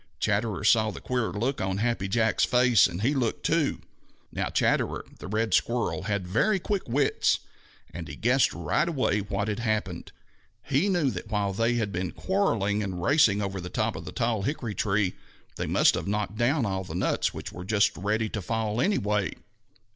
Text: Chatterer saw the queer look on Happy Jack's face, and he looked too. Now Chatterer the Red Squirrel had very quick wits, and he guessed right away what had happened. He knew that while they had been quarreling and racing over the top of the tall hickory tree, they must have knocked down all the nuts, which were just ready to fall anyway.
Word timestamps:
Chatterer 0.19 0.63
saw 0.63 0.89
the 0.89 0.99
queer 0.99 1.27
look 1.31 1.61
on 1.61 1.77
Happy 1.77 2.07
Jack's 2.07 2.43
face, 2.43 2.87
and 2.87 3.03
he 3.03 3.13
looked 3.13 3.45
too. 3.45 3.81
Now 4.31 4.49
Chatterer 4.49 5.05
the 5.19 5.27
Red 5.27 5.53
Squirrel 5.53 6.05
had 6.07 6.25
very 6.25 6.57
quick 6.57 6.81
wits, 6.89 7.37
and 7.93 8.07
he 8.07 8.15
guessed 8.15 8.51
right 8.51 8.89
away 8.89 9.19
what 9.19 9.47
had 9.47 9.59
happened. 9.59 10.11
He 10.63 10.89
knew 10.89 11.11
that 11.11 11.29
while 11.29 11.53
they 11.53 11.75
had 11.75 11.91
been 11.91 12.13
quarreling 12.13 12.81
and 12.81 12.99
racing 12.99 13.43
over 13.43 13.61
the 13.61 13.69
top 13.69 13.95
of 13.95 14.05
the 14.05 14.11
tall 14.11 14.41
hickory 14.41 14.73
tree, 14.73 15.13
they 15.55 15.67
must 15.67 15.93
have 15.93 16.07
knocked 16.07 16.35
down 16.35 16.65
all 16.65 16.83
the 16.83 16.95
nuts, 16.95 17.31
which 17.31 17.51
were 17.53 17.63
just 17.63 17.95
ready 17.95 18.27
to 18.29 18.41
fall 18.41 18.81
anyway. 18.81 19.33